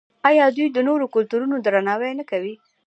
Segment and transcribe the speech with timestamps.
[0.29, 2.53] آیا دوی د نورو کلتورونو درناوی نه کوي؟